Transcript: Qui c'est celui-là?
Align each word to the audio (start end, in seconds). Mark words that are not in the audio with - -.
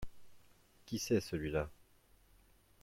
Qui 0.87 0.97
c'est 0.97 1.21
celui-là? 1.21 1.69